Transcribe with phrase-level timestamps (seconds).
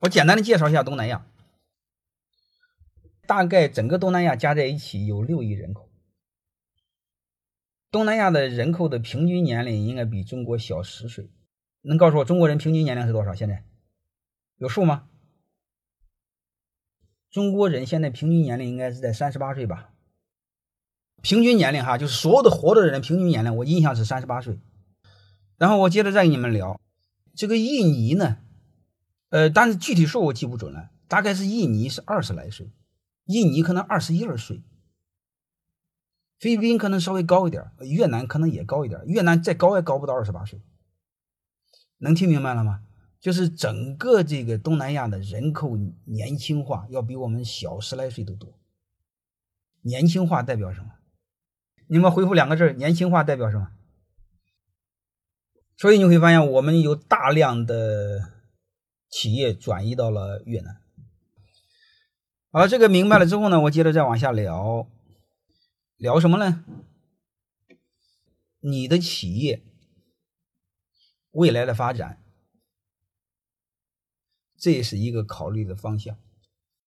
[0.00, 1.26] 我简单的介绍一下东南亚，
[3.26, 5.90] 大概整个东南亚加在一起有六亿人口。
[7.90, 11.30] 东南亚的人口的平均年龄应该比中国小十岁，
[11.82, 13.34] 能告诉我中国人平均年龄是多少？
[13.34, 13.64] 现在
[14.56, 15.08] 有数吗？
[17.30, 19.92] 中国人现在平均年龄应该是在三十八岁吧？
[21.22, 24.60] 平均年龄哈，就是所有的活着的人平均年龄，我印象是三十八岁。
[25.56, 26.80] 然后我接着再跟你们聊
[27.34, 28.38] 这个印尼呢。
[29.30, 32.72] 呃，但是具体数我记不准了，大概是印尼是二十来岁，
[33.26, 34.62] 印尼可能二十一二岁，
[36.38, 40.62] 菲律宾可能稍微高一点，越南可能也高一点，越南再高也高不到二十八岁。
[41.98, 42.80] 能听明白了吗？
[43.20, 48.58] 就是整个这个东南亚的人口年轻化要比我们小十来岁都多。
[49.82, 50.92] 年轻化代表什么？
[51.88, 53.72] 你们回复两个字：年轻化代表什么？
[55.76, 58.37] 所以你会发现，我们有大量的。
[59.10, 60.80] 企业转移到了越南。
[62.50, 64.88] 好了，这个明白了之后呢，我接着再往下聊，
[65.96, 66.64] 聊什么呢？
[68.60, 69.62] 你的企业
[71.30, 72.22] 未来的发展，
[74.58, 76.16] 这也是一个考虑的方向。